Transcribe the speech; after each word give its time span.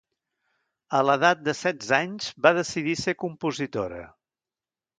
A 0.99 1.01
l'edat 1.07 1.43
de 1.49 1.55
setze 1.59 1.93
anys 1.99 2.31
va 2.47 2.55
decidir 2.61 2.99
ser 3.05 3.17
compositora. 3.27 4.01